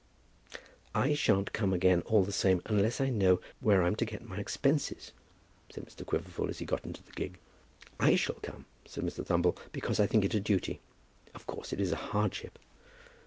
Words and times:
"I 0.95 1.13
shan't 1.13 1.53
come 1.53 1.73
again, 1.73 2.01
all 2.07 2.23
the 2.23 2.31
same, 2.31 2.63
unless 2.65 2.99
I 2.99 3.11
know 3.11 3.39
where 3.59 3.83
I'm 3.83 3.95
to 3.97 4.03
get 4.05 4.27
my 4.27 4.39
expenses," 4.39 5.11
said 5.69 5.85
Mr. 5.85 6.03
Quiverful, 6.03 6.49
as 6.49 6.57
he 6.57 6.65
got 6.65 6.83
into 6.85 7.03
the 7.03 7.11
gig. 7.11 7.37
"I 7.99 8.15
shall 8.15 8.39
come," 8.41 8.65
said 8.87 9.03
Mr. 9.03 9.23
Thumble, 9.23 9.55
"because 9.71 9.99
I 9.99 10.07
think 10.07 10.25
it 10.25 10.33
a 10.33 10.39
duty. 10.39 10.79
Of 11.35 11.45
course 11.45 11.71
it 11.71 11.79
is 11.79 11.91
a 11.91 11.97
hardship." 12.09 12.57